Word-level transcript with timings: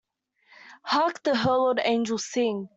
Hark 0.81 1.21
the 1.21 1.35
Herald 1.35 1.79
Angels 1.83 2.25
sing. 2.25 2.69